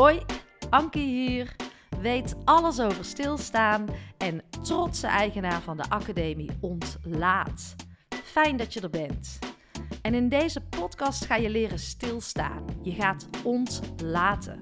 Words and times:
Hoi, 0.00 0.20
Ankie 0.70 1.06
hier. 1.06 1.56
Weet 2.00 2.36
alles 2.44 2.80
over 2.80 3.04
stilstaan 3.04 3.86
en 4.18 4.42
trotse 4.62 5.06
eigenaar 5.06 5.60
van 5.62 5.76
de 5.76 5.88
Academie 5.88 6.50
Ontlaat. 6.60 7.74
Fijn 8.24 8.56
dat 8.56 8.72
je 8.72 8.80
er 8.80 8.90
bent. 8.90 9.38
En 10.02 10.14
in 10.14 10.28
deze 10.28 10.60
podcast 10.60 11.24
ga 11.24 11.36
je 11.36 11.50
leren 11.50 11.78
stilstaan. 11.78 12.64
Je 12.82 12.92
gaat 12.92 13.28
ontlaten. 13.44 14.60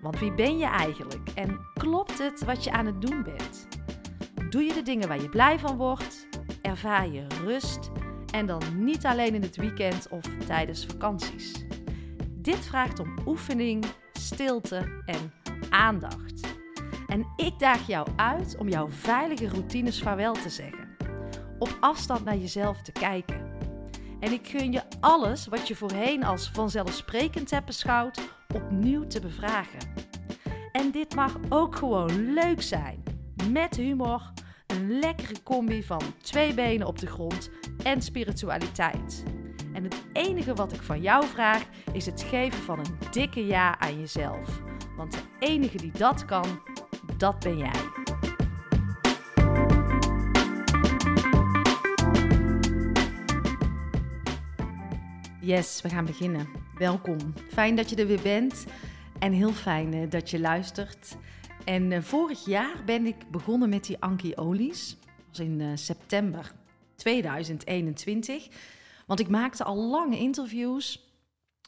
Want 0.00 0.18
wie 0.18 0.34
ben 0.34 0.58
je 0.58 0.66
eigenlijk 0.66 1.28
en 1.34 1.60
klopt 1.74 2.18
het 2.18 2.44
wat 2.44 2.64
je 2.64 2.72
aan 2.72 2.86
het 2.86 3.00
doen 3.00 3.22
bent? 3.22 3.68
Doe 4.50 4.62
je 4.62 4.72
de 4.72 4.82
dingen 4.82 5.08
waar 5.08 5.22
je 5.22 5.28
blij 5.28 5.58
van 5.58 5.76
wordt? 5.76 6.28
Ervaar 6.62 7.08
je 7.08 7.26
rust? 7.44 7.90
En 8.30 8.46
dan 8.46 8.84
niet 8.84 9.06
alleen 9.06 9.34
in 9.34 9.42
het 9.42 9.56
weekend 9.56 10.08
of 10.08 10.24
tijdens 10.46 10.86
vakanties. 10.86 11.64
Dit 12.30 12.66
vraagt 12.66 12.98
om 12.98 13.18
oefening, 13.26 13.84
stilte 14.24 15.02
en 15.06 15.32
aandacht. 15.70 16.56
En 17.06 17.26
ik 17.36 17.58
daag 17.58 17.86
jou 17.86 18.08
uit 18.16 18.56
om 18.58 18.68
jouw 18.68 18.88
veilige 18.90 19.48
routines 19.48 20.02
vaarwel 20.02 20.32
te 20.32 20.48
zeggen. 20.48 20.88
Op 21.58 21.76
afstand 21.80 22.24
naar 22.24 22.36
jezelf 22.36 22.82
te 22.82 22.92
kijken. 22.92 23.52
En 24.20 24.32
ik 24.32 24.48
gun 24.48 24.72
je 24.72 24.82
alles 25.00 25.46
wat 25.46 25.68
je 25.68 25.76
voorheen 25.76 26.24
als 26.24 26.50
vanzelfsprekend 26.50 27.50
hebt 27.50 27.66
beschouwd, 27.66 28.20
opnieuw 28.54 29.06
te 29.06 29.20
bevragen. 29.20 29.92
En 30.72 30.90
dit 30.90 31.14
mag 31.14 31.36
ook 31.48 31.76
gewoon 31.76 32.32
leuk 32.32 32.62
zijn. 32.62 33.02
Met 33.50 33.76
humor, 33.76 34.32
een 34.66 34.98
lekkere 34.98 35.42
combi 35.42 35.82
van 35.82 36.02
twee 36.22 36.54
benen 36.54 36.86
op 36.86 36.98
de 36.98 37.06
grond 37.06 37.50
en 37.82 38.02
spiritualiteit. 38.02 39.24
En 39.74 39.84
het 39.84 40.04
enige 40.12 40.54
wat 40.54 40.72
ik 40.72 40.82
van 40.82 41.00
jou 41.00 41.26
vraag 41.26 41.64
is 41.92 42.06
het 42.06 42.22
geven 42.22 42.62
van 42.62 42.78
een 42.78 43.10
dikke 43.10 43.46
ja 43.46 43.78
aan 43.78 44.00
jezelf. 44.00 44.62
Want 44.96 45.12
de 45.12 45.22
enige 45.38 45.76
die 45.76 45.92
dat 45.92 46.24
kan, 46.24 46.60
dat 47.16 47.38
ben 47.38 47.58
jij. 47.58 47.70
Yes, 55.40 55.82
we 55.82 55.88
gaan 55.88 56.04
beginnen. 56.04 56.48
Welkom. 56.78 57.18
Fijn 57.48 57.76
dat 57.76 57.90
je 57.90 57.96
er 57.96 58.06
weer 58.06 58.22
bent 58.22 58.66
en 59.18 59.32
heel 59.32 59.52
fijn 59.52 59.94
eh, 59.94 60.10
dat 60.10 60.30
je 60.30 60.40
luistert. 60.40 61.16
En 61.64 61.90
uh, 61.90 62.00
vorig 62.00 62.44
jaar 62.44 62.84
ben 62.84 63.06
ik 63.06 63.30
begonnen 63.30 63.68
met 63.68 63.84
die 63.84 63.96
Anki 64.00 64.32
Olies. 64.34 64.96
Dat 65.00 65.06
was 65.28 65.38
in 65.38 65.60
uh, 65.60 65.68
september 65.74 66.52
2021. 66.94 68.48
Want 69.06 69.20
ik 69.20 69.28
maakte 69.28 69.64
al 69.64 69.76
lange 69.76 70.18
interviews, 70.18 71.12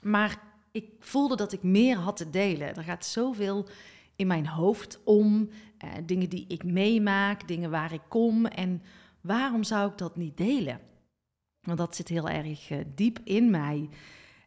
maar 0.02 0.40
ik 0.72 0.90
voelde 0.98 1.36
dat 1.36 1.52
ik 1.52 1.62
meer 1.62 1.96
had 1.96 2.16
te 2.16 2.30
delen. 2.30 2.76
Er 2.76 2.82
gaat 2.82 3.06
zoveel 3.06 3.68
in 4.16 4.26
mijn 4.26 4.46
hoofd 4.46 5.00
om, 5.04 5.48
eh, 5.78 5.90
dingen 6.04 6.28
die 6.28 6.44
ik 6.48 6.64
meemaak, 6.64 7.48
dingen 7.48 7.70
waar 7.70 7.92
ik 7.92 8.02
kom. 8.08 8.46
En 8.46 8.82
waarom 9.20 9.64
zou 9.64 9.90
ik 9.90 9.98
dat 9.98 10.16
niet 10.16 10.36
delen? 10.36 10.80
Want 11.60 11.78
dat 11.78 11.96
zit 11.96 12.08
heel 12.08 12.28
erg 12.28 12.70
uh, 12.70 12.78
diep 12.94 13.18
in 13.24 13.50
mij. 13.50 13.88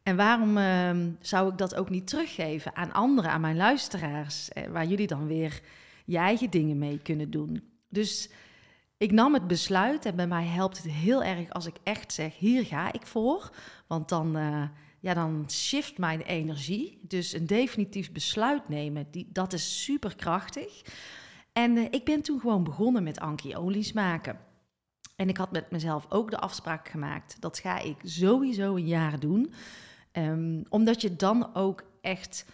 En 0.04 0.16
waarom 0.16 0.58
uh, 0.58 0.92
zou 1.20 1.52
ik 1.52 1.58
dat 1.58 1.76
ook 1.76 1.90
niet 1.90 2.08
teruggeven 2.08 2.76
aan 2.76 2.92
anderen, 2.92 3.32
aan 3.32 3.42
mijn 3.42 3.56
luisteraars, 3.56 4.50
eh, 4.50 4.67
waar 4.67 4.86
jullie 4.86 5.08
dan 5.08 5.28
weer 5.28 5.62
je 6.06 6.17
eigen 6.17 6.50
dingen 6.50 6.78
mee 6.78 7.00
kunnen 7.00 7.32
doen? 7.32 7.64
Dus 7.90 8.30
ik 9.00 9.11
nam 9.11 9.33
het 9.33 9.47
besluit 9.47 10.05
en 10.05 10.16
bij 10.16 10.28
mij 10.28 10.45
helpt 10.45 10.78
het 10.78 10.92
heel 10.92 11.23
erg 11.23 11.50
als 11.50 11.66
ik 11.66 11.75
echt 11.83 12.14
zeg: 12.14 12.38
hier 12.38 12.66
ga 12.66 12.94
ik 12.94 13.08
voor. 13.08 13.52
Want 13.88 14.09
dan, 14.09 14.38
uh, 14.38 14.64
ja, 15.00 15.14
dan 15.14 15.45
shift 15.50 15.97
mijn 15.97 16.22
energie. 16.22 17.00
Dus 17.02 17.33
een 17.33 17.47
definitief 17.47 18.11
besluit 18.11 18.70
nemen, 18.70 19.08
die, 19.11 19.30
dat 19.32 19.54
is 19.54 19.83
super 19.83 20.15
krachtig. 20.15 20.82
En 21.54 21.77
uh, 21.77 21.86
ik 21.89 22.05
ben 22.05 22.21
toen 22.21 22.39
gewoon 22.39 22.64
begonnen 22.64 23.04
met 23.04 23.20
Anki 23.20 23.55
olies 23.55 23.92
maken. 23.92 24.39
En 25.16 25.30
ik 25.30 25.37
had 25.37 25.52
met 25.52 25.71
mezelf 25.71 26.05
ook 26.10 26.31
de 26.31 26.39
afspraak 26.39 26.89
gemaakt: 26.89 27.42
dat 27.42 27.60
ga 27.60 27.80
ik 27.80 27.98
sowieso 28.04 28.76
een 28.76 28.87
jaar 28.87 29.20
doen. 29.20 29.54
Um, 30.11 30.64
omdat 30.70 31.02
je 31.02 31.16
dan 31.16 31.55
ook 31.55 31.83
echt. 32.02 32.45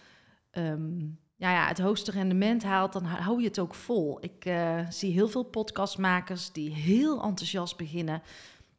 Um, 0.51 1.19
ja, 1.35 1.51
ja, 1.51 1.68
het 1.68 1.79
hoogste 1.79 2.12
rendement 2.12 2.63
haalt, 2.63 2.94
dan 2.94 3.03
hou 3.03 3.41
je 3.41 3.47
het 3.47 3.59
ook 3.59 3.75
vol. 3.75 4.18
Ik 4.22 4.46
uh, 4.46 4.79
zie 4.90 5.13
heel 5.13 5.28
veel 5.28 5.44
podcastmakers 5.44 6.51
die 6.51 6.72
heel 6.72 7.23
enthousiast 7.23 7.78
beginnen. 7.78 8.22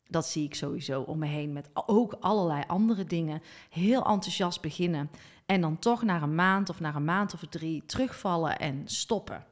Dat 0.08 0.26
zie 0.26 0.44
ik 0.44 0.54
sowieso 0.54 1.00
om 1.00 1.18
me 1.18 1.26
heen 1.26 1.52
met 1.52 1.68
ook 1.74 2.16
allerlei 2.20 2.62
andere 2.66 3.04
dingen. 3.04 3.42
Heel 3.70 4.04
enthousiast 4.04 4.60
beginnen 4.60 5.10
en 5.46 5.60
dan 5.60 5.78
toch 5.78 6.02
na 6.02 6.22
een 6.22 6.34
maand 6.34 6.68
of 6.68 6.80
na 6.80 6.94
een 6.94 7.04
maand 7.04 7.34
of 7.34 7.40
drie 7.50 7.82
terugvallen 7.86 8.58
en 8.58 8.82
stoppen. 8.84 9.44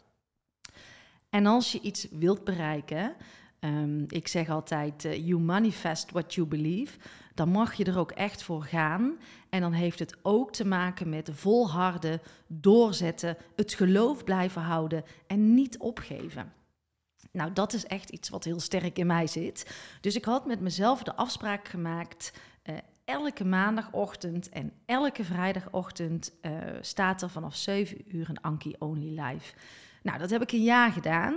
En 1.31 1.47
als 1.47 1.73
je 1.73 1.81
iets 1.81 2.07
wilt 2.11 2.45
bereiken, 2.45 3.15
um, 3.61 4.05
ik 4.09 4.29
zeg 4.29 4.49
altijd, 4.49 5.05
uh, 5.05 5.27
you 5.27 5.41
manifest 5.41 6.11
what 6.11 6.35
you 6.35 6.47
believe 6.47 6.99
dan 7.35 7.49
mag 7.49 7.75
je 7.75 7.85
er 7.85 7.99
ook 7.99 8.11
echt 8.11 8.43
voor 8.43 8.63
gaan. 8.63 9.19
En 9.49 9.61
dan 9.61 9.73
heeft 9.73 9.99
het 9.99 10.17
ook 10.23 10.53
te 10.53 10.67
maken 10.67 11.09
met 11.09 11.31
volharden, 11.33 12.21
doorzetten, 12.47 13.37
het 13.57 13.75
geloof 13.75 14.25
blijven 14.25 14.63
houden 14.63 15.05
en 15.27 15.55
niet 15.55 15.79
opgeven. 15.79 16.53
Nou, 17.33 17.53
dat 17.53 17.73
is 17.73 17.87
echt 17.87 18.11
iets 18.11 18.29
wat 18.29 18.45
heel 18.45 18.61
sterk 18.61 18.99
in 18.99 19.07
mij 19.07 19.27
zit. 19.27 19.75
Dus 20.01 20.15
ik 20.17 20.25
had 20.25 20.47
met 20.47 20.61
mezelf 20.61 21.03
de 21.03 21.15
afspraak 21.17 21.69
gemaakt. 21.69 22.33
Uh, 22.65 22.77
elke 23.05 23.45
maandagochtend 23.45 24.49
en 24.49 24.73
elke 24.87 25.25
vrijdagochtend 25.25 26.33
uh, 26.43 26.53
staat 26.81 27.23
er 27.23 27.31
vanaf 27.31 27.57
7 27.57 28.17
uur 28.17 28.29
een 28.29 28.41
Anki 28.41 28.75
Only 28.79 29.21
Live. 29.21 29.55
Nou, 30.03 30.19
dat 30.19 30.31
heb 30.31 30.43
ik 30.43 30.53
een 30.53 30.63
jaar 30.63 30.93
gedaan. 30.93 31.35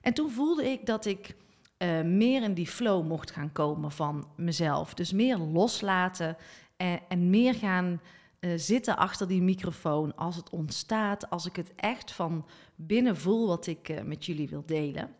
En 0.00 0.14
toen 0.14 0.30
voelde 0.30 0.70
ik 0.70 0.86
dat 0.86 1.04
ik 1.04 1.34
uh, 1.82 2.02
meer 2.02 2.42
in 2.42 2.54
die 2.54 2.66
flow 2.66 3.06
mocht 3.06 3.30
gaan 3.30 3.52
komen 3.52 3.90
van 3.90 4.26
mezelf. 4.36 4.94
Dus 4.94 5.12
meer 5.12 5.38
loslaten 5.38 6.36
en, 6.76 7.00
en 7.08 7.30
meer 7.30 7.54
gaan 7.54 8.00
uh, 8.40 8.52
zitten 8.56 8.96
achter 8.96 9.28
die 9.28 9.42
microfoon 9.42 10.16
als 10.16 10.36
het 10.36 10.50
ontstaat, 10.50 11.30
als 11.30 11.46
ik 11.46 11.56
het 11.56 11.72
echt 11.74 12.12
van 12.12 12.46
binnen 12.74 13.16
voel 13.16 13.46
wat 13.46 13.66
ik 13.66 13.88
uh, 13.88 14.02
met 14.02 14.26
jullie 14.26 14.48
wil 14.48 14.62
delen. 14.66 15.10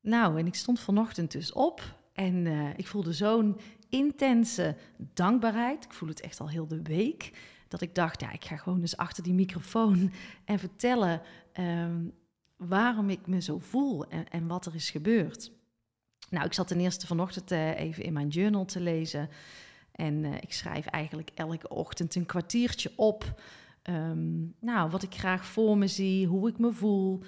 Nou, 0.00 0.38
en 0.38 0.46
ik 0.46 0.54
stond 0.54 0.80
vanochtend 0.80 1.30
dus 1.30 1.52
op 1.52 1.96
en 2.12 2.46
ik 2.76 2.86
voelde 2.86 3.12
zo'n 3.12 3.56
intense 3.88 4.76
dankbaarheid. 4.96 5.84
Ik 5.84 5.92
voel 5.92 6.08
het 6.08 6.20
echt 6.20 6.40
al 6.40 6.48
heel 6.48 6.66
de 6.66 6.82
week. 6.82 7.32
Dat 7.68 7.80
ik 7.80 7.94
dacht, 7.94 8.20
ja, 8.20 8.32
ik 8.32 8.44
ga 8.44 8.56
gewoon 8.56 8.80
eens 8.80 8.96
achter 8.96 9.22
die 9.22 9.34
microfoon 9.34 10.12
en 10.44 10.58
vertellen 10.58 11.20
um, 11.60 12.12
waarom 12.56 13.10
ik 13.10 13.26
me 13.26 13.40
zo 13.40 13.58
voel 13.58 14.06
en, 14.06 14.28
en 14.28 14.46
wat 14.46 14.66
er 14.66 14.74
is 14.74 14.90
gebeurd. 14.90 15.52
Nou, 16.30 16.46
ik 16.46 16.52
zat 16.52 16.68
ten 16.68 16.80
eerste 16.80 17.06
vanochtend 17.06 17.52
uh, 17.52 17.80
even 17.80 18.04
in 18.04 18.12
mijn 18.12 18.28
journal 18.28 18.64
te 18.64 18.80
lezen. 18.80 19.28
En 19.92 20.24
uh, 20.24 20.34
ik 20.34 20.52
schrijf 20.52 20.86
eigenlijk 20.86 21.30
elke 21.34 21.68
ochtend 21.68 22.14
een 22.14 22.26
kwartiertje 22.26 22.92
op. 22.96 23.40
Um, 23.82 24.54
nou, 24.60 24.90
wat 24.90 25.02
ik 25.02 25.14
graag 25.14 25.46
voor 25.46 25.78
me 25.78 25.86
zie, 25.86 26.26
hoe 26.26 26.48
ik 26.48 26.58
me 26.58 26.72
voel 26.72 27.22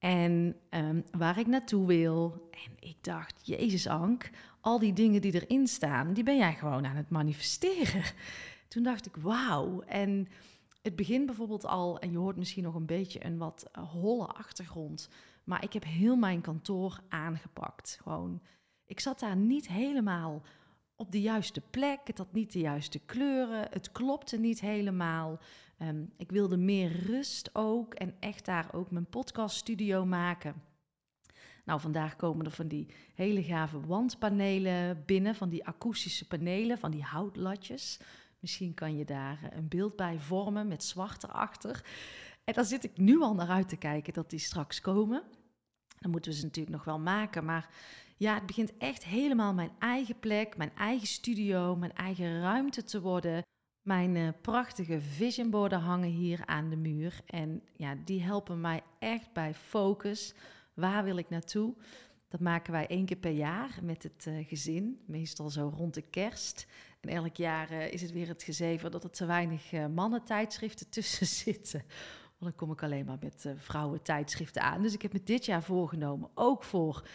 en 0.00 0.56
um, 0.70 1.04
waar 1.10 1.38
ik 1.38 1.46
naartoe 1.46 1.86
wil. 1.86 2.48
En 2.50 2.88
ik 2.88 2.96
dacht, 3.00 3.46
Jezus 3.46 3.86
Ank, 3.86 4.30
al 4.60 4.78
die 4.78 4.92
dingen 4.92 5.20
die 5.20 5.34
erin 5.34 5.66
staan, 5.66 6.12
die 6.12 6.24
ben 6.24 6.36
jij 6.36 6.54
gewoon 6.54 6.86
aan 6.86 6.96
het 6.96 7.10
manifesteren. 7.10 8.02
Toen 8.68 8.82
dacht 8.82 9.06
ik, 9.06 9.16
wauw. 9.16 9.80
En 9.80 10.28
het 10.82 10.96
begint 10.96 11.26
bijvoorbeeld 11.26 11.66
al, 11.66 11.98
en 11.98 12.10
je 12.10 12.18
hoort 12.18 12.36
misschien 12.36 12.62
nog 12.62 12.74
een 12.74 12.86
beetje 12.86 13.24
een 13.24 13.38
wat 13.38 13.70
holle 13.92 14.26
achtergrond. 14.26 15.08
Maar 15.50 15.64
ik 15.64 15.72
heb 15.72 15.84
heel 15.84 16.16
mijn 16.16 16.40
kantoor 16.40 17.00
aangepakt. 17.08 17.98
Gewoon, 18.02 18.42
ik 18.86 19.00
zat 19.00 19.20
daar 19.20 19.36
niet 19.36 19.68
helemaal 19.68 20.42
op 20.96 21.12
de 21.12 21.20
juiste 21.20 21.60
plek. 21.60 22.00
Het 22.04 22.18
had 22.18 22.32
niet 22.32 22.52
de 22.52 22.58
juiste 22.58 22.98
kleuren. 22.98 23.66
Het 23.70 23.92
klopte 23.92 24.38
niet 24.38 24.60
helemaal. 24.60 25.38
Um, 25.78 26.12
ik 26.16 26.30
wilde 26.30 26.56
meer 26.56 27.06
rust 27.06 27.50
ook 27.52 27.94
en 27.94 28.14
echt 28.20 28.44
daar 28.44 28.74
ook 28.74 28.90
mijn 28.90 29.06
podcaststudio 29.06 30.06
maken. 30.06 30.62
Nou, 31.64 31.80
vandaag 31.80 32.16
komen 32.16 32.44
er 32.44 32.52
van 32.52 32.68
die 32.68 32.86
hele 33.14 33.42
gave 33.42 33.86
wandpanelen 33.86 35.02
binnen, 35.06 35.34
van 35.34 35.48
die 35.48 35.66
akoestische 35.66 36.26
panelen, 36.26 36.78
van 36.78 36.90
die 36.90 37.02
houtlatjes. 37.02 38.00
Misschien 38.38 38.74
kan 38.74 38.96
je 38.96 39.04
daar 39.04 39.38
eh, 39.42 39.56
een 39.56 39.68
beeld 39.68 39.96
bij 39.96 40.18
vormen 40.18 40.68
met 40.68 40.84
zwart 40.84 41.22
erachter. 41.22 41.84
En 42.44 42.54
daar 42.54 42.64
zit 42.64 42.84
ik 42.84 42.98
nu 42.98 43.20
al 43.20 43.34
naar 43.34 43.48
uit 43.48 43.68
te 43.68 43.76
kijken 43.76 44.12
dat 44.12 44.30
die 44.30 44.38
straks 44.38 44.80
komen. 44.80 45.22
Dan 46.00 46.10
moeten 46.10 46.30
we 46.30 46.36
ze 46.36 46.44
natuurlijk 46.44 46.76
nog 46.76 46.84
wel 46.84 46.98
maken. 46.98 47.44
Maar 47.44 47.68
ja, 48.16 48.34
het 48.34 48.46
begint 48.46 48.76
echt 48.76 49.04
helemaal 49.04 49.54
mijn 49.54 49.72
eigen 49.78 50.18
plek, 50.18 50.56
mijn 50.56 50.72
eigen 50.76 51.06
studio, 51.06 51.76
mijn 51.76 51.94
eigen 51.94 52.40
ruimte 52.40 52.84
te 52.84 53.00
worden. 53.00 53.42
Mijn 53.82 54.14
uh, 54.14 54.28
prachtige 54.40 55.00
visionborden 55.00 55.80
hangen 55.80 56.08
hier 56.08 56.46
aan 56.46 56.70
de 56.70 56.76
muur. 56.76 57.20
En 57.26 57.62
ja, 57.76 57.94
die 58.04 58.22
helpen 58.22 58.60
mij 58.60 58.82
echt 58.98 59.32
bij 59.32 59.54
focus. 59.54 60.34
Waar 60.74 61.04
wil 61.04 61.16
ik 61.16 61.28
naartoe? 61.28 61.74
Dat 62.28 62.40
maken 62.40 62.72
wij 62.72 62.86
één 62.86 63.04
keer 63.04 63.16
per 63.16 63.30
jaar 63.30 63.78
met 63.82 64.02
het 64.02 64.26
uh, 64.28 64.48
gezin, 64.48 65.00
meestal 65.06 65.50
zo 65.50 65.72
rond 65.76 65.94
de 65.94 66.02
kerst. 66.02 66.66
En 67.00 67.08
elk 67.08 67.36
jaar 67.36 67.72
uh, 67.72 67.92
is 67.92 68.02
het 68.02 68.12
weer 68.12 68.28
het 68.28 68.42
gezeven 68.42 68.90
dat 68.90 69.04
er 69.04 69.10
te 69.10 69.26
weinig 69.26 69.72
uh, 69.72 69.86
mannentijdschriften 69.86 70.88
tussen 70.98 71.26
zitten. 71.26 71.84
Dan 72.40 72.54
kom 72.54 72.70
ik 72.70 72.82
alleen 72.82 73.04
maar 73.04 73.18
met 73.20 73.54
vrouwentijdschriften 73.56 74.62
aan. 74.62 74.82
Dus 74.82 74.94
ik 74.94 75.02
heb 75.02 75.12
me 75.12 75.22
dit 75.24 75.44
jaar 75.44 75.62
voorgenomen, 75.62 76.30
ook 76.34 76.64
voor 76.64 77.06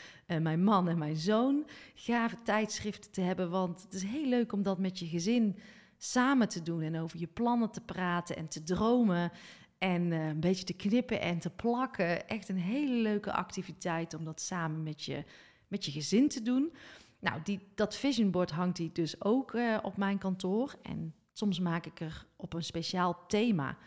mijn 0.41 0.63
man 0.63 0.87
en 0.89 0.97
mijn 0.97 1.15
zoon, 1.15 1.65
gave 1.95 2.41
tijdschriften 2.43 3.11
te 3.11 3.21
hebben. 3.21 3.49
Want 3.49 3.81
het 3.81 3.93
is 3.93 4.03
heel 4.03 4.27
leuk 4.27 4.51
om 4.51 4.63
dat 4.63 4.79
met 4.79 4.99
je 4.99 5.05
gezin 5.05 5.57
samen 5.97 6.49
te 6.49 6.61
doen 6.61 6.81
en 6.81 6.99
over 6.99 7.19
je 7.19 7.27
plannen 7.27 7.71
te 7.71 7.81
praten 7.81 8.35
en 8.35 8.47
te 8.47 8.63
dromen. 8.63 9.31
En 9.77 10.11
uh, 10.11 10.27
een 10.27 10.39
beetje 10.39 10.65
te 10.65 10.73
knippen 10.73 11.21
en 11.21 11.39
te 11.39 11.49
plakken. 11.49 12.27
Echt 12.27 12.49
een 12.49 12.57
hele 12.57 13.01
leuke 13.01 13.31
activiteit 13.31 14.13
om 14.13 14.23
dat 14.23 14.41
samen 14.41 14.83
met 14.83 15.03
je, 15.03 15.23
met 15.67 15.85
je 15.85 15.91
gezin 15.91 16.29
te 16.29 16.41
doen. 16.41 16.73
Nou, 17.19 17.41
die, 17.43 17.59
dat 17.75 17.95
vision 17.95 18.31
board 18.31 18.51
hangt 18.51 18.77
die 18.77 18.91
dus 18.91 19.21
ook 19.21 19.57
op 19.81 19.97
mijn 19.97 20.17
kantoor. 20.17 20.75
En 20.81 21.13
soms 21.33 21.59
maak 21.59 21.85
ik 21.85 21.99
er 21.99 22.25
op 22.35 22.53
een 22.53 22.63
speciaal 22.63 23.25
thema... 23.27 23.77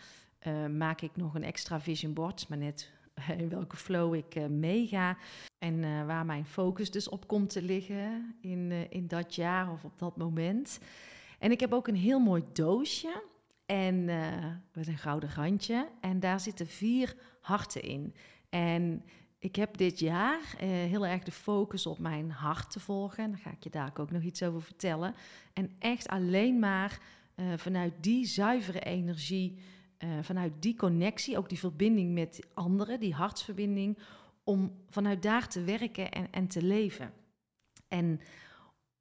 Uh, 0.47 0.67
maak 0.67 1.01
ik 1.01 1.17
nog 1.17 1.35
een 1.35 1.45
extra 1.45 1.81
vision 1.81 2.13
board, 2.13 2.49
maar 2.49 2.59
net 2.59 2.93
in 3.39 3.49
welke 3.49 3.77
flow 3.77 4.15
ik 4.15 4.49
meega. 4.49 5.17
En 5.59 6.07
waar 6.07 6.27
mijn 6.27 6.47
focus 6.47 6.91
dus 6.91 7.09
op 7.09 7.27
komt 7.27 7.51
te 7.51 7.63
liggen 7.63 8.35
in, 8.41 8.91
in 8.91 9.07
dat 9.07 9.35
jaar 9.35 9.73
of 9.73 9.85
op 9.85 9.99
dat 9.99 10.17
moment. 10.17 10.81
En 11.39 11.51
ik 11.51 11.61
heb 11.61 11.73
ook 11.73 11.89
een 11.89 11.97
heel 11.97 12.19
mooi 12.19 12.45
doosje 12.53 13.23
en 13.67 14.05
met 14.73 14.87
een 14.87 14.99
gouden 14.99 15.35
randje. 15.35 15.89
En 16.01 16.21
daar 16.21 16.41
zitten 16.41 16.67
vier 16.67 17.17
harten 17.41 17.83
in. 17.83 18.15
En 18.49 19.05
ik 19.39 19.57
heb 19.57 19.77
dit 19.77 19.99
jaar 19.99 20.41
heel 20.61 21.07
erg 21.07 21.23
de 21.23 21.33
focus 21.33 21.87
op 21.87 21.99
mijn 21.99 22.31
hart 22.31 22.71
te 22.71 22.81
volgen. 22.81 23.31
Daar 23.31 23.41
ga 23.41 23.51
ik 23.51 23.63
je 23.63 23.71
daar 23.71 23.93
ook 23.97 24.11
nog 24.11 24.23
iets 24.23 24.43
over 24.43 24.63
vertellen. 24.63 25.15
En 25.53 25.71
echt 25.79 26.09
alleen 26.09 26.59
maar 26.59 27.01
vanuit 27.57 27.93
die 28.01 28.27
zuivere 28.27 28.81
energie, 28.81 29.59
vanuit 30.21 30.53
die 30.61 30.77
connectie, 30.77 31.39
ook 31.39 31.49
die 31.49 31.59
verbinding 31.59 32.13
met 32.13 32.47
anderen, 32.55 33.01
die 33.01 33.15
hartsverbinding, 33.15 33.99
om 34.45 34.73
vanuit 34.89 35.23
daar 35.23 35.49
te 35.49 35.63
werken 35.63 36.11
en, 36.11 36.27
en 36.31 36.47
te 36.47 36.63
leven. 36.63 37.13
En 37.89 38.21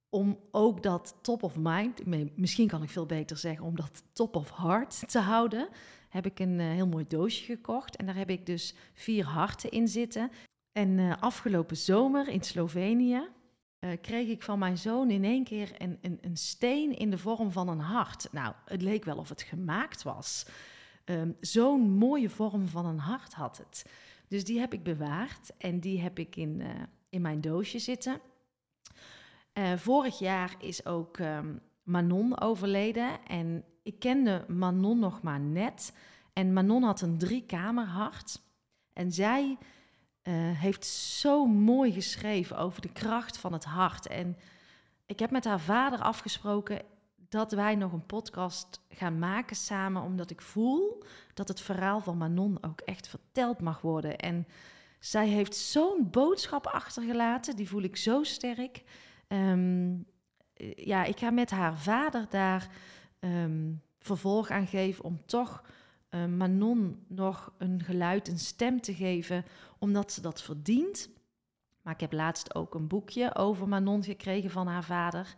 om 0.09 0.39
ook 0.51 0.83
dat 0.83 1.15
top 1.21 1.43
of 1.43 1.55
mind, 1.57 2.05
misschien 2.35 2.67
kan 2.67 2.83
ik 2.83 2.89
veel 2.89 3.05
beter 3.05 3.37
zeggen, 3.37 3.65
om 3.65 3.75
dat 3.75 4.03
top 4.13 4.35
of 4.35 4.57
heart 4.57 5.09
te 5.09 5.19
houden, 5.19 5.69
heb 6.09 6.25
ik 6.25 6.39
een 6.39 6.59
uh, 6.59 6.71
heel 6.71 6.87
mooi 6.87 7.05
doosje 7.07 7.43
gekocht. 7.43 7.95
En 7.95 8.05
daar 8.05 8.15
heb 8.15 8.29
ik 8.29 8.45
dus 8.45 8.75
vier 8.93 9.25
harten 9.25 9.71
in 9.71 9.87
zitten. 9.87 10.31
En 10.71 10.89
uh, 10.89 11.13
afgelopen 11.19 11.77
zomer 11.77 12.27
in 12.27 12.43
Slovenië 12.43 13.21
kreeg 14.01 14.27
ik 14.27 14.43
van 14.43 14.59
mijn 14.59 14.77
zoon 14.77 15.09
in 15.09 15.23
één 15.23 15.43
keer 15.43 15.71
een, 15.77 15.97
een, 16.01 16.17
een, 16.21 16.37
steen 16.37 16.97
in 16.97 17.09
de 17.09 17.17
vorm 17.17 17.51
van 17.51 17.67
een 17.67 17.79
hart. 17.79 18.27
Nou, 18.31 18.53
het 18.65 18.81
leek 18.81 19.03
wel 19.05 19.17
of 19.17 19.29
het 19.29 19.41
gemaakt 19.41 20.03
was. 20.03 20.45
Um, 21.09 21.35
Zo'n 21.39 21.91
mooie 21.91 22.29
vorm 22.29 22.67
van 22.67 22.85
een 22.85 22.99
hart 22.99 23.33
had 23.33 23.57
het. 23.57 23.85
Dus 24.27 24.43
die 24.43 24.59
heb 24.59 24.73
ik 24.73 24.83
bewaard 24.83 25.51
en 25.57 25.79
die 25.79 26.01
heb 26.01 26.19
ik 26.19 26.35
in, 26.35 26.61
in 27.09 27.21
mijn 27.21 27.41
doosje 27.41 27.79
zitten. 27.79 28.21
Uh, 29.53 29.73
vorig 29.75 30.19
jaar 30.19 30.55
is 30.59 30.85
ook 30.85 31.19
um, 31.19 31.61
Manon 31.83 32.39
overleden. 32.39 33.25
En 33.27 33.63
ik 33.83 33.99
kende 33.99 34.45
Manon 34.47 34.99
nog 34.99 35.21
maar 35.21 35.39
net. 35.39 35.93
En 36.33 36.53
Manon 36.53 36.83
had 36.83 37.01
een 37.01 37.17
driekamerhart. 37.17 38.41
En 38.93 39.11
zij 39.11 39.57
uh, 40.23 40.33
heeft 40.59 40.85
zo 40.85 41.45
mooi 41.45 41.91
geschreven 41.91 42.57
over 42.57 42.81
de 42.81 42.91
kracht 42.91 43.37
van 43.37 43.53
het 43.53 43.65
hart. 43.65 44.07
En 44.07 44.37
ik 45.05 45.19
heb 45.19 45.31
met 45.31 45.45
haar 45.45 45.59
vader 45.59 45.99
afgesproken 45.99 46.81
dat 47.29 47.51
wij 47.51 47.75
nog 47.75 47.93
een 47.93 48.05
podcast 48.05 48.81
gaan 48.89 49.19
maken 49.19 49.55
samen, 49.55 50.01
omdat 50.01 50.29
ik 50.29 50.41
voel 50.41 51.03
dat 51.33 51.47
het 51.47 51.61
verhaal 51.61 51.99
van 52.01 52.17
Manon 52.17 52.63
ook 52.63 52.81
echt 52.81 53.07
verteld 53.07 53.61
mag 53.61 53.81
worden. 53.81 54.17
En 54.17 54.47
zij 54.99 55.27
heeft 55.27 55.55
zo'n 55.55 56.09
boodschap 56.11 56.67
achtergelaten, 56.67 57.55
die 57.55 57.69
voel 57.69 57.81
ik 57.81 57.97
zo 57.97 58.23
sterk. 58.23 58.83
Um, 59.27 60.05
ja, 60.75 61.03
ik 61.03 61.19
ga 61.19 61.29
met 61.29 61.49
haar 61.49 61.77
vader 61.77 62.25
daar 62.29 62.69
um, 63.19 63.81
vervolg 63.99 64.49
aan 64.49 64.67
geven 64.67 65.03
om 65.03 65.21
toch 65.25 65.63
uh, 66.09 66.25
Manon 66.25 67.03
nog 67.07 67.53
een 67.57 67.83
geluid, 67.83 68.27
een 68.27 68.39
stem 68.39 68.81
te 68.81 68.93
geven, 68.93 69.45
omdat 69.79 70.11
ze 70.11 70.21
dat 70.21 70.41
verdient. 70.41 71.09
Maar 71.81 71.93
ik 71.93 72.01
heb 72.01 72.13
laatst 72.13 72.55
ook 72.55 72.75
een 72.75 72.87
boekje 72.87 73.35
over 73.35 73.67
Manon 73.67 74.03
gekregen 74.03 74.49
van 74.49 74.67
haar 74.67 74.83
vader. 74.83 75.35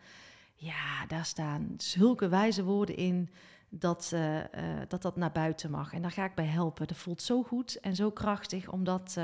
Ja, 0.62 1.06
daar 1.08 1.26
staan 1.26 1.74
zulke 1.78 2.28
wijze 2.28 2.64
woorden 2.64 2.96
in 2.96 3.30
dat, 3.70 4.12
uh, 4.14 4.36
uh, 4.36 4.44
dat 4.88 5.02
dat 5.02 5.16
naar 5.16 5.32
buiten 5.32 5.72
mag. 5.72 5.94
En 5.94 6.02
daar 6.02 6.12
ga 6.12 6.26
ik 6.26 6.36
bij 6.36 6.46
helpen. 6.46 6.88
Dat 6.88 6.98
voelt 6.98 7.22
zo 7.22 7.44
goed 7.44 7.80
en 7.80 7.96
zo 7.96 8.12
krachtig 8.12 8.72
om 8.72 8.84
dat 8.84 9.18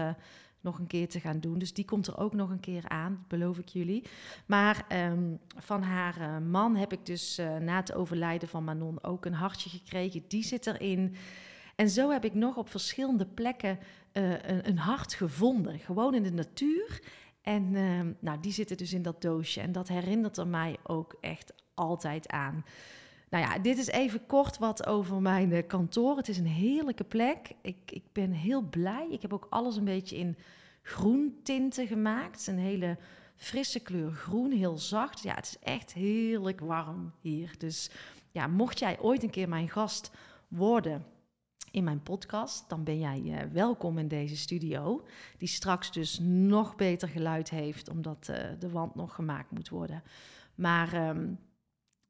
nog 0.61 0.79
een 0.79 0.87
keer 0.87 1.09
te 1.09 1.19
gaan 1.19 1.39
doen. 1.39 1.59
Dus 1.59 1.73
die 1.73 1.85
komt 1.85 2.07
er 2.07 2.17
ook 2.17 2.33
nog 2.33 2.49
een 2.49 2.59
keer 2.59 2.89
aan, 2.89 3.25
beloof 3.27 3.57
ik 3.57 3.67
jullie. 3.67 4.03
Maar 4.45 4.85
um, 5.11 5.39
van 5.57 5.81
haar 5.81 6.41
man 6.41 6.75
heb 6.75 6.91
ik 6.91 7.05
dus 7.05 7.41
na 7.59 7.75
het 7.75 7.93
overlijden 7.93 8.47
van 8.47 8.63
Manon 8.63 9.03
ook 9.03 9.25
een 9.25 9.33
hartje 9.33 9.69
gekregen. 9.69 10.23
Die 10.27 10.43
zit 10.43 10.67
erin. 10.67 11.15
En 11.75 11.89
zo 11.89 12.11
heb 12.11 12.25
ik 12.25 12.33
nog 12.33 12.57
op 12.57 12.69
verschillende 12.69 13.25
plekken 13.25 13.79
een, 14.11 14.67
een, 14.67 14.77
hart 14.77 15.13
gevonden. 15.13 15.79
Gewoon 15.79 16.13
in 16.13 16.23
de 16.23 16.31
natuur. 16.31 17.01
En 17.45 17.75
ehm, 17.75 18.13
nou, 18.19 18.39
die 18.39 18.51
zitten 18.51 18.77
dus 18.77 18.93
in 18.93 19.01
dat 19.01 19.21
doosje. 19.21 19.61
En 19.61 19.71
dat 19.71 19.87
herinnert 19.87 20.37
er 20.37 20.47
mij 20.47 20.77
ook 20.83 21.15
echt 21.21 21.53
altijd 21.73 22.29
aan. 22.29 22.65
Nou 23.29 23.43
ja, 23.43 23.59
dit 23.59 23.77
is 23.77 23.87
even 23.87 24.25
kort 24.25 24.57
wat 24.57 24.85
over 24.85 25.21
mijn 25.21 25.67
kantoor. 25.67 26.17
Het 26.17 26.27
is 26.27 26.37
een 26.37 26.47
heerlijke 26.47 27.03
plek. 27.03 27.51
Ik, 27.61 27.77
ik 27.85 28.03
ben 28.11 28.31
heel 28.31 28.61
blij. 28.61 29.07
Ik 29.09 29.21
heb 29.21 29.33
ook 29.33 29.47
alles 29.49 29.75
een 29.75 29.83
beetje 29.83 30.17
in 30.17 30.37
groentinten 30.81 31.87
gemaakt. 31.87 32.47
Een 32.47 32.59
hele 32.59 32.97
frisse 33.35 33.79
kleur 33.79 34.11
groen, 34.11 34.51
heel 34.51 34.77
zacht. 34.77 35.23
Ja, 35.23 35.35
het 35.35 35.45
is 35.45 35.59
echt 35.59 35.93
heerlijk 35.93 36.59
warm 36.59 37.13
hier. 37.19 37.55
Dus 37.57 37.89
ja, 38.31 38.47
mocht 38.47 38.79
jij 38.79 38.99
ooit 38.99 39.23
een 39.23 39.29
keer 39.29 39.49
mijn 39.49 39.69
gast 39.69 40.11
worden 40.47 41.05
in 41.75 41.83
mijn 41.83 42.03
podcast, 42.03 42.69
dan 42.69 42.83
ben 42.83 42.99
jij 42.99 43.21
uh, 43.25 43.37
welkom 43.51 43.97
in 43.97 44.07
deze 44.07 44.37
studio. 44.37 45.05
Die 45.37 45.47
straks 45.47 45.91
dus 45.91 46.19
nog 46.21 46.75
beter 46.75 47.07
geluid 47.07 47.49
heeft, 47.49 47.89
omdat 47.89 48.27
uh, 48.31 48.37
de 48.59 48.69
wand 48.69 48.95
nog 48.95 49.15
gemaakt 49.15 49.51
moet 49.51 49.69
worden. 49.69 50.03
Maar 50.55 51.09
um, 51.09 51.39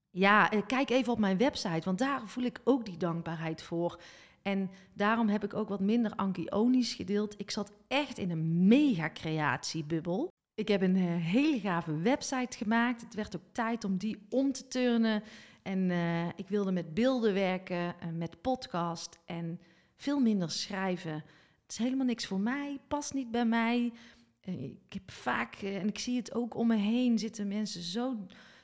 ja, 0.10 0.52
eh, 0.52 0.62
kijk 0.68 0.90
even 0.90 1.14
op 1.14 1.20
mijn 1.20 1.38
website, 1.38 1.86
want 1.86 1.98
daar 1.98 2.28
voel 2.28 2.44
ik 2.44 2.62
ook 2.64 2.86
die 2.86 2.98
dankbaarheid 2.98 3.62
voor. 3.62 4.02
En 4.42 4.70
daarom 4.94 5.28
heb 5.28 5.44
ik 5.44 5.54
ook 5.54 5.70
wat 5.70 5.80
minder 5.80 6.16
ankionisch 6.16 6.94
gedeeld. 6.94 7.40
Ik 7.40 7.52
zat 7.52 7.72
echt 7.88 8.18
in 8.18 8.32
een 8.32 8.68
mega 8.68 9.10
creatiebubbel. 9.14 10.28
Ik 10.56 10.68
heb 10.68 10.82
een 10.82 10.96
hele 10.96 11.60
gave 11.60 11.98
website 11.98 12.58
gemaakt. 12.58 13.02
Het 13.02 13.14
werd 13.14 13.36
ook 13.36 13.52
tijd 13.52 13.84
om 13.84 13.98
die 13.98 14.26
om 14.30 14.52
te 14.52 14.68
turnen. 14.68 15.24
En 15.66 15.90
uh, 15.90 16.28
ik 16.28 16.48
wilde 16.48 16.72
met 16.72 16.94
beelden 16.94 17.34
werken, 17.34 17.78
uh, 17.78 18.10
met 18.14 18.42
podcast 18.42 19.20
en 19.26 19.60
veel 19.96 20.20
minder 20.20 20.52
schrijven. 20.52 21.14
Het 21.14 21.72
is 21.72 21.78
helemaal 21.78 22.06
niks 22.06 22.26
voor 22.26 22.40
mij, 22.40 22.80
past 22.88 23.14
niet 23.14 23.32
bij 23.32 23.46
mij. 23.46 23.94
ik 24.42 24.94
heb 24.94 25.12
vaak, 25.12 25.56
en 25.56 25.88
ik 25.88 26.00
zie 26.00 26.18
het 26.18 26.34
ook 26.34 26.56
om 26.56 26.68
me 26.68 26.76
heen, 26.76 27.20
zitten 27.20 27.48
mensen 27.48 27.82
zo 27.82 28.18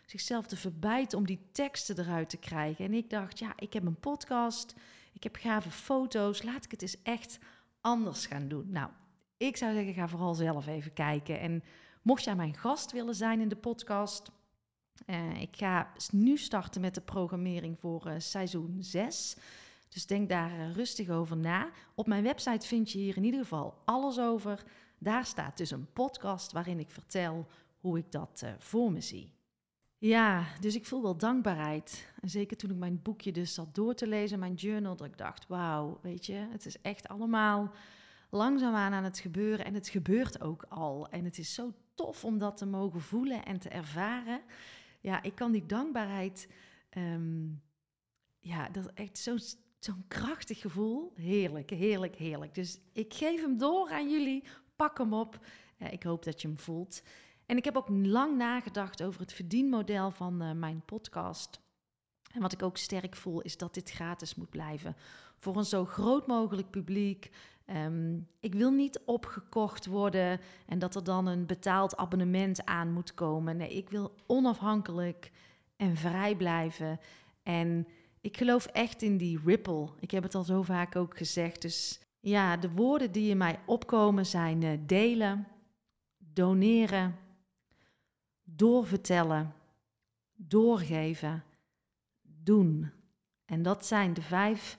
zichzelf 0.05 0.45
te 0.47 0.57
verbijten 0.57 1.17
om 1.17 1.25
die 1.25 1.47
teksten 1.51 1.99
eruit 1.99 2.29
te 2.29 2.37
krijgen. 2.37 2.85
En 2.85 2.93
ik 2.93 3.09
dacht, 3.09 3.39
ja, 3.39 3.53
ik 3.55 3.73
heb 3.73 3.85
een 3.85 3.99
podcast, 3.99 4.75
ik 5.13 5.23
heb 5.23 5.35
gave 5.35 5.71
foto's, 5.71 6.43
laat 6.43 6.65
ik 6.65 6.71
het 6.71 6.81
eens 6.81 7.01
echt 7.03 7.39
anders 7.81 8.25
gaan 8.25 8.47
doen. 8.47 8.71
Nou, 8.71 8.89
ik 9.37 9.57
zou 9.57 9.73
zeggen, 9.73 9.93
ga 9.93 10.07
vooral 10.07 10.33
zelf 10.33 10.67
even 10.67 10.93
kijken. 10.93 11.39
En 11.39 11.63
mocht 12.01 12.23
jij 12.23 12.35
mijn 12.35 12.57
gast 12.57 12.91
willen 12.91 13.15
zijn 13.15 13.39
in 13.39 13.49
de 13.49 13.55
podcast, 13.55 14.31
uh, 15.05 15.41
ik 15.41 15.55
ga 15.55 15.91
nu 16.11 16.37
starten 16.37 16.81
met 16.81 16.95
de 16.95 17.01
programmering 17.01 17.79
voor 17.79 18.07
uh, 18.07 18.13
seizoen 18.17 18.77
6. 18.79 19.35
Dus 19.89 20.05
denk 20.05 20.29
daar 20.29 20.51
uh, 20.51 20.71
rustig 20.75 21.09
over 21.09 21.37
na. 21.37 21.69
Op 21.95 22.07
mijn 22.07 22.23
website 22.23 22.67
vind 22.67 22.91
je 22.91 22.97
hier 22.97 23.17
in 23.17 23.23
ieder 23.23 23.39
geval 23.39 23.81
alles 23.85 24.19
over. 24.19 24.63
Daar 24.97 25.25
staat 25.25 25.57
dus 25.57 25.71
een 25.71 25.91
podcast 25.93 26.51
waarin 26.51 26.79
ik 26.79 26.91
vertel 26.91 27.47
hoe 27.79 27.97
ik 27.97 28.11
dat 28.11 28.43
voor 28.57 28.91
me 28.91 29.01
zie. 29.01 29.33
Ja, 29.97 30.45
dus 30.59 30.75
ik 30.75 30.85
voel 30.85 31.01
wel 31.01 31.17
dankbaarheid. 31.17 32.07
En 32.21 32.29
zeker 32.29 32.57
toen 32.57 32.69
ik 32.69 32.75
mijn 32.75 33.01
boekje 33.01 33.31
dus 33.31 33.53
zat 33.53 33.75
door 33.75 33.93
te 33.93 34.07
lezen, 34.07 34.39
mijn 34.39 34.53
journal, 34.53 34.95
dat 34.95 35.07
ik 35.07 35.17
dacht, 35.17 35.47
wauw, 35.47 35.99
weet 36.01 36.25
je, 36.25 36.47
het 36.51 36.65
is 36.65 36.81
echt 36.81 37.07
allemaal 37.07 37.71
langzaamaan 38.29 38.93
aan 38.93 39.03
het 39.03 39.19
gebeuren. 39.19 39.65
En 39.65 39.73
het 39.73 39.89
gebeurt 39.89 40.41
ook 40.41 40.65
al. 40.69 41.09
En 41.09 41.25
het 41.25 41.37
is 41.37 41.53
zo 41.53 41.73
tof 41.95 42.25
om 42.25 42.37
dat 42.37 42.57
te 42.57 42.65
mogen 42.65 43.01
voelen 43.01 43.45
en 43.45 43.59
te 43.59 43.69
ervaren. 43.69 44.41
Ja, 45.01 45.23
ik 45.23 45.35
kan 45.35 45.51
die 45.51 45.65
dankbaarheid, 45.65 46.47
um, 46.97 47.61
ja, 48.39 48.69
dat 48.69 48.85
is 48.85 48.93
echt 48.93 49.17
zo'n 49.17 49.39
zo'n 49.79 50.05
krachtig 50.07 50.61
gevoel. 50.61 51.13
Heerlijk, 51.15 51.69
heerlijk, 51.69 52.15
heerlijk. 52.15 52.55
Dus 52.55 52.79
ik 52.93 53.13
geef 53.13 53.41
hem 53.41 53.57
door 53.57 53.89
aan 53.89 54.09
jullie, 54.09 54.43
pak 54.75 54.97
hem 54.97 55.13
op 55.13 55.39
ik 55.89 56.03
hoop 56.03 56.23
dat 56.23 56.41
je 56.41 56.47
hem 56.47 56.57
voelt. 56.57 57.03
En 57.45 57.57
ik 57.57 57.65
heb 57.65 57.77
ook 57.77 57.89
lang 57.89 58.37
nagedacht 58.37 59.03
over 59.03 59.21
het 59.21 59.33
verdienmodel 59.33 60.11
van 60.11 60.59
mijn 60.59 60.85
podcast. 60.85 61.59
En 62.33 62.41
wat 62.41 62.53
ik 62.53 62.63
ook 62.63 62.77
sterk 62.77 63.15
voel, 63.15 63.41
is 63.41 63.57
dat 63.57 63.73
dit 63.73 63.91
gratis 63.91 64.35
moet 64.35 64.49
blijven. 64.49 64.95
Voor 65.37 65.57
een 65.57 65.65
zo 65.65 65.85
groot 65.85 66.27
mogelijk 66.27 66.69
publiek. 66.69 67.29
Ehm, 67.71 68.19
ik 68.39 68.53
wil 68.53 68.71
niet 68.71 69.01
opgekocht 69.05 69.85
worden 69.85 70.39
en 70.65 70.79
dat 70.79 70.95
er 70.95 71.03
dan 71.03 71.27
een 71.27 71.45
betaald 71.45 71.97
abonnement 71.97 72.65
aan 72.65 72.91
moet 72.91 73.13
komen. 73.13 73.57
Nee, 73.57 73.75
ik 73.75 73.89
wil 73.89 74.15
onafhankelijk 74.27 75.31
en 75.75 75.95
vrij 75.95 76.35
blijven. 76.35 76.99
En 77.43 77.87
ik 78.21 78.37
geloof 78.37 78.65
echt 78.65 79.01
in 79.01 79.17
die 79.17 79.39
ripple. 79.45 79.89
Ik 79.99 80.11
heb 80.11 80.23
het 80.23 80.35
al 80.35 80.43
zo 80.43 80.61
vaak 80.61 80.95
ook 80.95 81.17
gezegd. 81.17 81.61
Dus 81.61 81.99
ja, 82.19 82.57
de 82.57 82.71
woorden 82.71 83.11
die 83.11 83.29
in 83.29 83.37
mij 83.37 83.59
opkomen 83.65 84.25
zijn 84.25 84.61
uh, 84.61 84.77
delen, 84.85 85.47
doneren, 86.17 87.15
doorvertellen, 88.43 89.53
doorgeven, 90.35 91.43
doen. 92.21 92.91
En 93.45 93.61
dat 93.61 93.85
zijn 93.85 94.13
de 94.13 94.21
vijf 94.21 94.77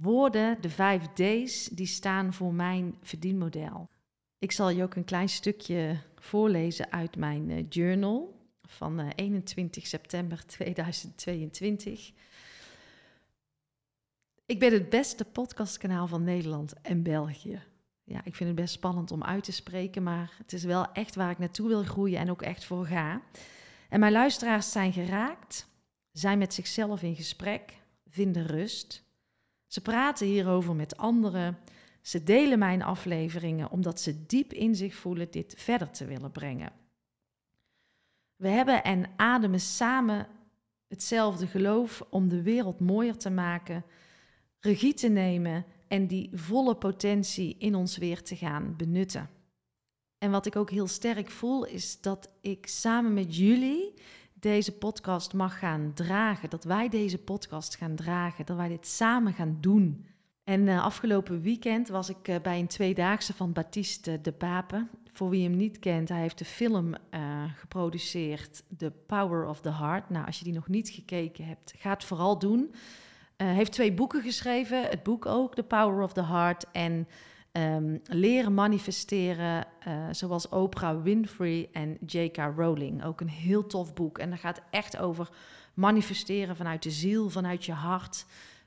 woorden, 0.00 0.60
de 0.60 0.70
vijf 0.70 1.02
D's, 1.12 1.66
die 1.66 1.86
staan 1.86 2.32
voor 2.32 2.54
mijn 2.54 2.94
verdienmodel. 3.02 3.88
Ik 4.38 4.52
zal 4.52 4.70
je 4.70 4.82
ook 4.82 4.94
een 4.94 5.04
klein 5.04 5.28
stukje 5.28 5.98
voorlezen 6.16 6.92
uit 6.92 7.16
mijn 7.16 7.50
uh, 7.50 7.64
journal 7.68 8.34
van 8.62 9.00
uh, 9.00 9.08
21 9.14 9.86
september 9.86 10.46
2022. 10.46 12.12
Ik 14.46 14.58
ben 14.58 14.72
het 14.72 14.88
beste 14.88 15.24
podcastkanaal 15.24 16.06
van 16.06 16.24
Nederland 16.24 16.80
en 16.80 17.02
België. 17.02 17.62
Ja, 18.04 18.20
ik 18.24 18.34
vind 18.34 18.48
het 18.48 18.58
best 18.58 18.74
spannend 18.74 19.10
om 19.10 19.24
uit 19.24 19.44
te 19.44 19.52
spreken, 19.52 20.02
maar 20.02 20.34
het 20.38 20.52
is 20.52 20.64
wel 20.64 20.92
echt 20.92 21.14
waar 21.14 21.30
ik 21.30 21.38
naartoe 21.38 21.68
wil 21.68 21.82
groeien 21.82 22.18
en 22.18 22.30
ook 22.30 22.42
echt 22.42 22.64
voor 22.64 22.86
ga. 22.86 23.22
En 23.88 24.00
mijn 24.00 24.12
luisteraars 24.12 24.72
zijn 24.72 24.92
geraakt, 24.92 25.66
zijn 26.12 26.38
met 26.38 26.54
zichzelf 26.54 27.02
in 27.02 27.14
gesprek, 27.14 27.72
vinden 28.06 28.46
rust. 28.46 29.03
Ze 29.74 29.80
praten 29.80 30.26
hierover 30.26 30.74
met 30.74 30.96
anderen. 30.96 31.58
Ze 32.00 32.22
delen 32.22 32.58
mijn 32.58 32.82
afleveringen 32.82 33.70
omdat 33.70 34.00
ze 34.00 34.26
diep 34.26 34.52
in 34.52 34.74
zich 34.74 34.94
voelen 34.94 35.30
dit 35.30 35.54
verder 35.56 35.90
te 35.90 36.04
willen 36.04 36.30
brengen. 36.30 36.72
We 38.36 38.48
hebben 38.48 38.84
en 38.84 39.10
ademen 39.16 39.60
samen 39.60 40.26
hetzelfde 40.88 41.46
geloof 41.46 42.06
om 42.10 42.28
de 42.28 42.42
wereld 42.42 42.80
mooier 42.80 43.16
te 43.16 43.30
maken 43.30 43.84
regie 44.60 44.94
te 44.94 45.08
nemen 45.08 45.64
en 45.88 46.06
die 46.06 46.30
volle 46.32 46.74
potentie 46.74 47.56
in 47.58 47.74
ons 47.74 47.96
weer 47.96 48.22
te 48.22 48.36
gaan 48.36 48.74
benutten. 48.76 49.30
En 50.18 50.30
wat 50.30 50.46
ik 50.46 50.56
ook 50.56 50.70
heel 50.70 50.88
sterk 50.88 51.30
voel, 51.30 51.64
is 51.64 52.00
dat 52.00 52.30
ik 52.40 52.66
samen 52.66 53.14
met 53.14 53.36
jullie 53.36 53.94
deze 54.44 54.72
podcast 54.72 55.32
mag 55.32 55.58
gaan 55.58 55.92
dragen. 55.94 56.50
Dat 56.50 56.64
wij 56.64 56.88
deze 56.88 57.18
podcast 57.18 57.76
gaan 57.76 57.94
dragen. 57.94 58.46
Dat 58.46 58.56
wij 58.56 58.68
dit 58.68 58.86
samen 58.86 59.32
gaan 59.32 59.56
doen. 59.60 60.06
En 60.44 60.60
uh, 60.66 60.84
afgelopen 60.84 61.40
weekend 61.40 61.88
was 61.88 62.08
ik 62.08 62.28
uh, 62.28 62.36
bij 62.42 62.58
een 62.58 62.66
tweedaagse 62.66 63.34
van 63.34 63.52
Baptiste 63.52 64.20
de 64.20 64.32
Pape. 64.32 64.86
Voor 65.12 65.28
wie 65.28 65.42
hem 65.42 65.56
niet 65.56 65.78
kent, 65.78 66.08
hij 66.08 66.20
heeft 66.20 66.38
de 66.38 66.44
film 66.44 66.94
uh, 67.10 67.44
geproduceerd, 67.56 68.64
The 68.76 68.92
Power 69.06 69.46
of 69.46 69.60
the 69.60 69.72
Heart. 69.72 70.10
Nou, 70.10 70.26
als 70.26 70.38
je 70.38 70.44
die 70.44 70.52
nog 70.52 70.68
niet 70.68 70.88
gekeken 70.88 71.44
hebt, 71.44 71.74
ga 71.76 71.90
het 71.90 72.04
vooral 72.04 72.38
doen. 72.38 72.74
Hij 73.36 73.54
heeft 73.54 73.72
twee 73.72 73.92
boeken 73.92 74.22
geschreven. 74.22 74.82
Het 74.82 75.02
boek 75.02 75.26
ook, 75.26 75.54
The 75.54 75.62
Power 75.62 76.02
of 76.02 76.12
the 76.12 76.24
Heart. 76.24 76.70
En 76.72 77.08
um, 77.56 78.00
leren 78.04 78.54
manifesteren, 78.54 79.66
uh, 79.88 80.06
zoals 80.10 80.48
Oprah 80.48 81.02
Winfrey 81.02 81.68
en 81.72 81.98
J.K. 82.06 82.36
Rowling. 82.56 83.04
Ook 83.04 83.20
een 83.20 83.28
heel 83.28 83.66
tof 83.66 83.94
boek. 83.94 84.18
En 84.18 84.30
dat 84.30 84.38
gaat 84.38 84.62
echt 84.70 84.96
over 84.96 85.30
manifesteren 85.74 86.56
vanuit 86.56 86.82
de 86.82 86.90
ziel, 86.90 87.30
vanuit 87.30 87.64
je 87.64 87.72
hart. 87.72 88.26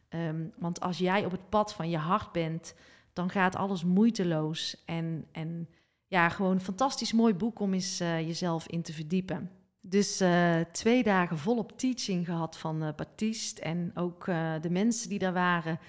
Um, 0.10 0.54
want 0.58 0.80
als 0.80 0.98
jij 0.98 1.26
op 1.26 1.32
het 1.32 1.50
pad 1.50 1.74
van 1.74 1.90
je 1.90 1.98
hart 1.98 2.32
bent, 2.32 2.76
dan 3.14 3.30
gaat 3.30 3.56
alles 3.56 3.84
moeiteloos. 3.84 4.84
En, 4.86 5.26
en 5.32 5.70
ja, 6.08 6.30
gewoon 6.30 6.52
een 6.52 6.62
fantastisch 6.62 7.14
mooi 7.14 7.34
boek 7.34 7.60
om 7.60 7.74
eens 7.74 8.02
uh, 8.02 8.20
jezelf 8.20 8.68
in 8.68 8.82
te 8.82 8.94
verdiepen. 8.94 9.52
Dus 9.82 10.22
uh, 10.22 10.60
twee 10.72 11.04
dagen 11.04 11.38
volop 11.38 11.78
teaching 11.78 12.26
gehad 12.26 12.58
van 12.58 12.80
Baptiste 12.80 13.62
en 13.62 13.92
ook 13.96 14.26
de 14.62 14.70
mensen 14.70 15.10
die 15.10 15.20
daar 15.20 15.34
waren. 15.34 15.80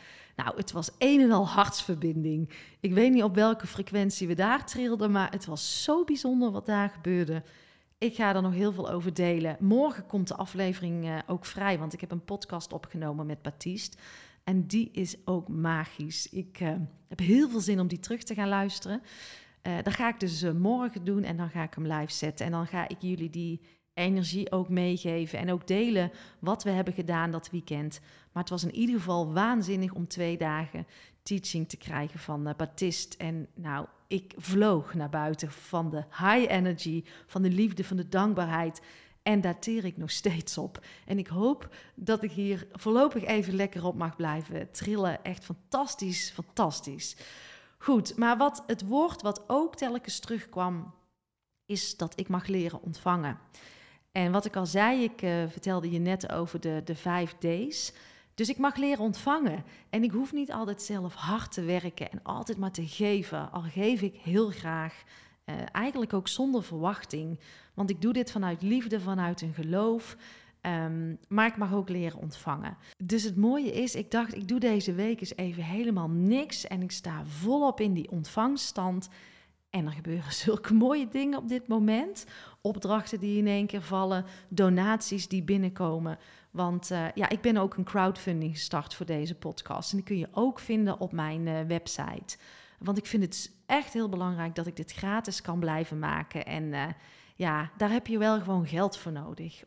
Nou, 0.45 0.57
het 0.57 0.73
was 0.73 0.91
een 0.99 1.21
en 1.21 1.31
al 1.31 1.47
hartsverbinding. 1.47 2.51
Ik 2.81 2.93
weet 2.93 3.13
niet 3.13 3.23
op 3.23 3.35
welke 3.35 3.67
frequentie 3.67 4.27
we 4.27 4.35
daar 4.35 4.67
trilden, 4.67 5.11
maar 5.11 5.31
het 5.31 5.45
was 5.45 5.83
zo 5.83 6.05
bijzonder 6.05 6.51
wat 6.51 6.67
daar 6.67 6.89
gebeurde. 6.89 7.43
Ik 7.99 8.15
ga 8.15 8.35
er 8.35 8.43
nog 8.43 8.53
heel 8.53 8.73
veel 8.73 8.91
over 8.91 9.15
delen. 9.15 9.57
Morgen 9.61 10.07
komt 10.07 10.29
de 10.29 10.35
aflevering 10.35 11.23
ook 11.27 11.45
vrij, 11.45 11.79
want 11.79 11.93
ik 11.93 12.01
heb 12.01 12.11
een 12.11 12.25
podcast 12.25 12.73
opgenomen 12.73 13.27
met 13.27 13.43
Baptiste. 13.43 13.97
En 14.45 14.67
die 14.67 14.91
is 14.93 15.17
ook 15.25 15.49
magisch. 15.49 16.29
Ik 16.29 16.59
heb 17.09 17.19
heel 17.19 17.49
veel 17.49 17.61
zin 17.61 17.81
om 17.81 17.89
die 17.89 18.01
terug 18.01 18.23
te 18.23 18.35
gaan 18.35 18.49
luisteren. 18.49 19.03
dat 19.63 19.95
ga 19.95 20.09
ik 20.09 20.21
dus 20.21 20.43
morgen 20.53 21.05
doen 21.05 21.23
en 21.23 21.37
dan 21.37 21.51
ga 21.51 21.63
ik 21.63 21.75
hem 21.75 21.87
live 21.87 22.13
zetten. 22.13 22.47
En 22.47 22.53
dan 22.53 22.67
ga 22.67 22.89
ik 22.89 23.01
jullie 23.01 23.31
die 23.31 23.61
energie 23.99 24.53
ook 24.53 24.69
meegeven 24.69 25.39
en 25.39 25.53
ook 25.53 25.67
delen 25.67 26.11
wat 26.39 26.63
we 26.63 26.71
hebben 26.71 26.95
gedaan 26.95 27.31
dat 27.31 27.51
weekend. 27.51 28.01
Maar 28.33 28.43
het 28.43 28.53
was 28.53 28.65
in 28.65 28.75
ieder 28.75 28.97
geval 28.97 29.33
waanzinnig 29.33 29.93
om 29.93 30.09
twee 30.09 30.37
dagen 30.37 30.87
teaching 31.23 31.69
te 31.69 31.77
krijgen 31.77 32.19
van 32.19 32.49
uh, 32.49 32.55
Baptiste. 32.57 33.17
En 33.17 33.49
nou, 33.55 33.87
ik 34.07 34.35
vloog 34.37 34.95
naar 34.95 35.09
buiten 35.09 35.51
van 35.51 35.91
de 35.91 36.05
high 36.11 36.53
energy, 36.53 37.05
van 37.27 37.43
de 37.43 37.51
liefde, 37.51 37.85
van 37.85 37.97
de 37.97 38.09
dankbaarheid. 38.09 38.81
En 39.23 39.41
daar 39.41 39.59
teer 39.59 39.85
ik 39.85 39.97
nog 39.97 40.11
steeds 40.11 40.59
op. 40.59 40.85
En 41.07 41.19
ik 41.19 41.27
hoop 41.27 41.75
dat 41.95 42.23
ik 42.23 42.31
hier 42.31 42.67
voorlopig 42.73 43.25
even 43.25 43.55
lekker 43.55 43.85
op 43.85 43.95
mag 43.95 44.17
blijven 44.17 44.71
trillen. 44.71 45.25
Echt 45.25 45.45
fantastisch, 45.45 46.31
fantastisch. 46.31 47.17
Goed, 47.79 48.17
maar 48.17 48.37
wat 48.37 48.63
het 48.67 48.87
woord 48.87 49.23
wat 49.23 49.45
ook 49.47 49.77
telkens 49.77 50.19
terugkwam, 50.19 50.95
is 51.67 51.97
dat 51.97 52.21
ik 52.21 52.29
mag 52.29 52.47
leren 52.47 52.83
ontvangen. 52.83 53.39
En 54.19 54.33
wat 54.33 54.45
ik 54.45 54.57
al 54.57 54.67
zei, 54.67 55.03
ik 55.03 55.23
uh, 55.23 55.31
vertelde 55.49 55.91
je 55.91 55.99
net 55.99 56.33
over 56.33 56.61
de, 56.61 56.81
de 56.85 56.95
vijf 56.95 57.35
D's. 57.39 57.93
Dus 58.35 58.49
ik 58.49 58.59
mag 58.59 58.77
leren 58.77 59.05
ontvangen. 59.05 59.65
En 59.91 60.03
ik 60.03 60.11
hoef 60.11 60.33
niet 60.33 60.53
altijd 60.53 60.83
zelf 60.83 61.15
hard 61.15 61.53
te 61.53 61.63
werken 61.63 62.11
en 62.11 62.21
altijd 62.23 62.59
maar 62.59 62.71
te 62.71 62.87
geven. 62.87 63.53
Al 63.53 63.61
geef 63.61 64.03
ik 64.03 64.15
heel 64.15 64.51
graag. 64.51 65.03
Uh, 65.45 65.55
eigenlijk 65.73 66.13
ook 66.13 66.29
zonder 66.29 66.63
verwachting. 66.63 67.41
Want 67.75 67.91
ik 67.91 68.01
doe 68.01 68.13
dit 68.13 68.31
vanuit 68.31 68.63
liefde, 68.63 69.01
vanuit 69.01 69.41
een 69.41 69.55
geloof. 69.55 70.17
Um, 70.63 71.19
maar 71.29 71.47
ik 71.47 71.57
mag 71.57 71.75
ook 71.75 71.89
leren 71.89 72.19
ontvangen. 72.19 72.77
Dus 73.05 73.23
het 73.23 73.37
mooie 73.37 73.73
is, 73.73 73.95
ik 73.95 74.11
dacht, 74.11 74.37
ik 74.37 74.49
doe 74.49 74.61
deze 74.61 74.95
week 74.95 75.21
eens 75.21 75.37
even 75.37 75.63
helemaal 75.63 76.09
niks. 76.09 76.67
En 76.67 76.83
ik 76.83 76.93
sta 76.93 77.25
volop 77.25 77.81
in 77.81 77.93
die 77.93 78.11
ontvangststand. 78.11 79.09
En 79.71 79.87
er 79.87 79.93
gebeuren 79.93 80.33
zulke 80.45 80.75
mooie 80.75 81.09
dingen 81.09 81.39
op 81.39 81.49
dit 81.49 81.69
moment. 81.69 82.27
Opdrachten 82.61 83.21
die 83.21 83.39
in 83.39 83.47
één 83.47 83.67
keer 83.67 83.83
vallen, 83.83 84.25
donaties 84.49 85.29
die 85.29 85.43
binnenkomen. 85.43 86.19
Want 86.51 86.91
uh, 86.91 87.07
ja, 87.15 87.29
ik 87.29 87.41
ben 87.41 87.57
ook 87.57 87.77
een 87.77 87.85
crowdfunding 87.85 88.53
gestart 88.53 88.95
voor 88.95 89.07
deze 89.07 89.35
podcast. 89.35 89.91
En 89.91 89.97
die 89.97 90.07
kun 90.07 90.19
je 90.19 90.29
ook 90.33 90.59
vinden 90.59 91.01
op 91.01 91.13
mijn 91.13 91.47
uh, 91.47 91.61
website. 91.61 92.37
Want 92.79 92.99
ik 92.99 93.07
vind 93.07 93.23
het 93.23 93.53
echt 93.67 93.93
heel 93.93 94.09
belangrijk 94.09 94.55
dat 94.55 94.67
ik 94.67 94.77
dit 94.77 94.93
gratis 94.93 95.41
kan 95.41 95.59
blijven 95.59 95.99
maken. 95.99 96.47
En 96.47 96.65
uh, 96.65 96.85
ja, 97.37 97.71
daar 97.77 97.91
heb 97.91 98.07
je 98.07 98.19
wel 98.19 98.41
gewoon 98.41 98.67
geld 98.67 98.97
voor 98.97 99.13
nodig. 99.13 99.65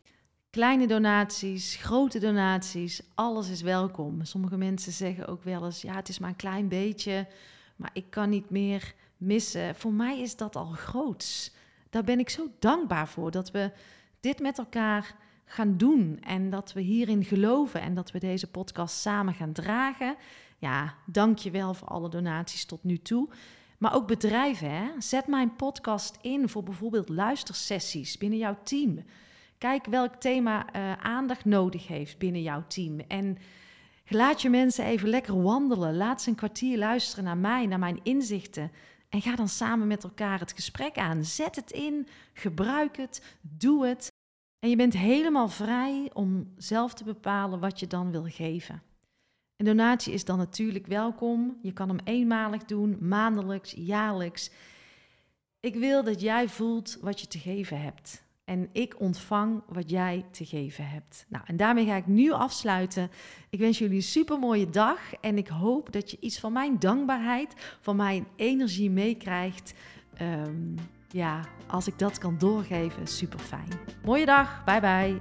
Kleine 0.50 0.86
donaties, 0.86 1.76
grote 1.76 2.18
donaties, 2.18 3.02
alles 3.14 3.48
is 3.48 3.62
welkom. 3.62 4.24
Sommige 4.24 4.56
mensen 4.56 4.92
zeggen 4.92 5.26
ook 5.26 5.42
wel 5.42 5.64
eens: 5.64 5.82
ja, 5.82 5.94
het 5.94 6.08
is 6.08 6.18
maar 6.18 6.28
een 6.28 6.36
klein 6.36 6.68
beetje, 6.68 7.28
maar 7.76 7.90
ik 7.92 8.10
kan 8.10 8.28
niet 8.28 8.50
meer 8.50 8.94
missen. 9.22 9.74
Voor 9.74 9.92
mij 9.92 10.20
is 10.20 10.36
dat 10.36 10.56
al 10.56 10.66
groots. 10.66 11.54
Daar 11.90 12.04
ben 12.04 12.18
ik 12.18 12.30
zo 12.30 12.46
dankbaar 12.58 13.08
voor 13.08 13.30
dat 13.30 13.50
we 13.50 13.70
dit 14.20 14.40
met 14.40 14.58
elkaar 14.58 15.14
gaan 15.44 15.76
doen 15.76 16.18
en 16.20 16.50
dat 16.50 16.72
we 16.72 16.80
hierin 16.80 17.24
geloven 17.24 17.80
en 17.80 17.94
dat 17.94 18.10
we 18.10 18.18
deze 18.18 18.50
podcast 18.50 18.96
samen 19.00 19.34
gaan 19.34 19.52
dragen. 19.52 20.16
Ja, 20.58 20.94
dank 21.06 21.38
je 21.38 21.50
wel 21.50 21.74
voor 21.74 21.88
alle 21.88 22.08
donaties 22.08 22.64
tot 22.64 22.84
nu 22.84 22.98
toe. 22.98 23.28
Maar 23.78 23.94
ook 23.94 24.06
bedrijven, 24.06 24.70
hè? 24.70 24.90
zet 24.98 25.26
mijn 25.26 25.56
podcast 25.56 26.18
in 26.20 26.48
voor 26.48 26.62
bijvoorbeeld 26.62 27.08
luistersessies 27.08 28.18
binnen 28.18 28.38
jouw 28.38 28.56
team. 28.62 29.04
Kijk 29.58 29.86
welk 29.86 30.14
thema 30.14 30.76
uh, 30.76 30.92
aandacht 30.92 31.44
nodig 31.44 31.86
heeft 31.86 32.18
binnen 32.18 32.42
jouw 32.42 32.64
team. 32.68 33.00
En 33.00 33.38
laat 34.06 34.42
je 34.42 34.50
mensen 34.50 34.84
even 34.84 35.08
lekker 35.08 35.42
wandelen. 35.42 35.96
Laat 35.96 36.22
ze 36.22 36.28
een 36.28 36.34
kwartier 36.34 36.78
luisteren 36.78 37.24
naar 37.24 37.36
mij, 37.36 37.66
naar 37.66 37.78
mijn 37.78 38.00
inzichten. 38.02 38.70
En 39.12 39.22
ga 39.22 39.36
dan 39.36 39.48
samen 39.48 39.86
met 39.86 40.04
elkaar 40.04 40.38
het 40.38 40.52
gesprek 40.52 40.96
aan. 40.96 41.24
Zet 41.24 41.56
het 41.56 41.70
in, 41.70 42.08
gebruik 42.32 42.96
het, 42.96 43.36
doe 43.40 43.86
het. 43.86 44.12
En 44.58 44.70
je 44.70 44.76
bent 44.76 44.92
helemaal 44.92 45.48
vrij 45.48 46.10
om 46.12 46.52
zelf 46.56 46.94
te 46.94 47.04
bepalen 47.04 47.60
wat 47.60 47.80
je 47.80 47.86
dan 47.86 48.10
wil 48.10 48.24
geven. 48.24 48.82
Een 49.56 49.66
donatie 49.66 50.12
is 50.12 50.24
dan 50.24 50.38
natuurlijk 50.38 50.86
welkom. 50.86 51.58
Je 51.62 51.72
kan 51.72 51.88
hem 51.88 51.98
eenmalig 52.04 52.64
doen, 52.64 52.96
maandelijks, 53.00 53.72
jaarlijks. 53.76 54.50
Ik 55.60 55.74
wil 55.74 56.04
dat 56.04 56.20
jij 56.20 56.48
voelt 56.48 56.98
wat 57.00 57.20
je 57.20 57.26
te 57.26 57.38
geven 57.38 57.80
hebt. 57.80 58.22
En 58.44 58.68
ik 58.72 59.00
ontvang 59.00 59.62
wat 59.68 59.90
jij 59.90 60.24
te 60.30 60.44
geven 60.44 60.88
hebt. 60.88 61.26
Nou, 61.28 61.44
en 61.46 61.56
daarmee 61.56 61.86
ga 61.86 61.96
ik 61.96 62.06
nu 62.06 62.30
afsluiten. 62.30 63.10
Ik 63.50 63.58
wens 63.58 63.78
jullie 63.78 63.96
een 63.96 64.02
super 64.02 64.38
mooie 64.38 64.70
dag. 64.70 65.14
En 65.20 65.38
ik 65.38 65.48
hoop 65.48 65.92
dat 65.92 66.10
je 66.10 66.16
iets 66.20 66.40
van 66.40 66.52
mijn 66.52 66.78
dankbaarheid, 66.78 67.54
van 67.80 67.96
mijn 67.96 68.26
energie 68.36 68.90
meekrijgt. 68.90 69.74
Ehm, 70.14 70.76
ja, 71.08 71.40
als 71.66 71.86
ik 71.86 71.98
dat 71.98 72.18
kan 72.18 72.38
doorgeven, 72.38 73.06
super 73.06 73.38
fijn. 73.38 73.68
Mooie 74.04 74.26
dag. 74.26 74.64
Bye 74.64 74.80
bye. 74.80 75.20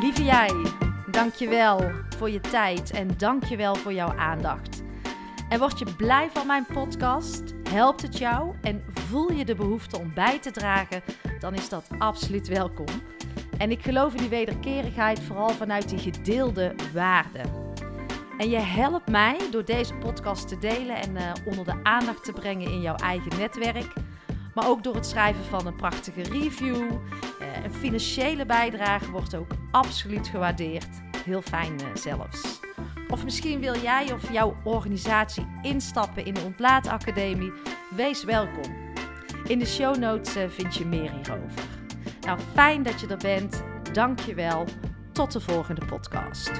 Lieve 0.00 0.24
jij, 0.24 0.64
dankjewel 1.10 1.90
voor 2.16 2.30
je 2.30 2.40
tijd 2.40 2.90
en 2.90 3.08
dankjewel 3.16 3.74
voor 3.74 3.92
jouw 3.92 4.12
aandacht. 4.16 4.83
En 5.48 5.58
word 5.58 5.78
je 5.78 5.94
blij 5.96 6.30
van 6.32 6.46
mijn 6.46 6.66
podcast? 6.72 7.54
Helpt 7.70 8.02
het 8.02 8.18
jou 8.18 8.54
en 8.62 8.84
voel 8.92 9.32
je 9.32 9.44
de 9.44 9.54
behoefte 9.54 9.98
om 9.98 10.14
bij 10.14 10.38
te 10.38 10.50
dragen? 10.50 11.02
Dan 11.40 11.54
is 11.54 11.68
dat 11.68 11.88
absoluut 11.98 12.48
welkom. 12.48 12.86
En 13.58 13.70
ik 13.70 13.82
geloof 13.82 14.12
in 14.12 14.18
die 14.18 14.28
wederkerigheid 14.28 15.20
vooral 15.20 15.50
vanuit 15.50 15.88
die 15.88 15.98
gedeelde 15.98 16.74
waarden. 16.92 17.50
En 18.38 18.50
je 18.50 18.58
helpt 18.58 19.10
mij 19.10 19.36
door 19.50 19.64
deze 19.64 19.94
podcast 19.94 20.48
te 20.48 20.58
delen 20.58 20.96
en 20.96 21.16
uh, 21.16 21.32
onder 21.44 21.64
de 21.64 21.80
aandacht 21.82 22.24
te 22.24 22.32
brengen 22.32 22.70
in 22.70 22.80
jouw 22.80 22.96
eigen 22.96 23.38
netwerk. 23.38 23.92
Maar 24.54 24.68
ook 24.68 24.82
door 24.82 24.94
het 24.94 25.06
schrijven 25.06 25.44
van 25.44 25.66
een 25.66 25.76
prachtige 25.76 26.22
review. 26.22 26.76
Uh, 26.76 27.64
een 27.64 27.74
financiële 27.74 28.46
bijdrage 28.46 29.10
wordt 29.10 29.36
ook 29.36 29.50
absoluut 29.70 30.28
gewaardeerd. 30.28 30.88
Heel 31.24 31.42
fijn 31.42 31.74
uh, 31.74 31.86
zelfs. 31.94 32.53
Of 33.14 33.24
misschien 33.24 33.60
wil 33.60 33.76
jij 33.76 34.12
of 34.12 34.32
jouw 34.32 34.56
organisatie 34.64 35.46
instappen 35.62 36.24
in 36.24 36.34
de 36.34 36.40
Ontlaatacademie. 36.40 37.52
Wees 37.96 38.24
welkom. 38.24 38.76
In 39.46 39.58
de 39.58 39.66
show 39.66 39.96
notes 39.96 40.36
uh, 40.36 40.48
vind 40.48 40.74
je 40.74 40.86
meer 40.86 41.10
hierover. 41.10 41.64
Nou, 42.20 42.38
fijn 42.52 42.82
dat 42.82 43.00
je 43.00 43.06
er 43.06 43.16
bent. 43.16 43.62
Dank 43.92 44.20
je 44.20 44.34
wel. 44.34 44.64
Tot 45.12 45.32
de 45.32 45.40
volgende 45.40 45.86
podcast. 45.86 46.50